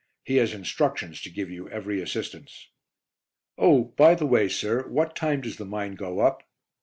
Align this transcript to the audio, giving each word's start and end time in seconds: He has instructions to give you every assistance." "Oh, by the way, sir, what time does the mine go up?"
He 0.25 0.37
has 0.37 0.51
instructions 0.55 1.21
to 1.21 1.29
give 1.29 1.51
you 1.51 1.69
every 1.69 2.01
assistance." 2.01 2.71
"Oh, 3.55 3.93
by 3.97 4.15
the 4.15 4.25
way, 4.25 4.49
sir, 4.49 4.87
what 4.87 5.15
time 5.15 5.41
does 5.41 5.57
the 5.57 5.63
mine 5.65 5.93
go 5.93 6.21
up?" 6.21 6.41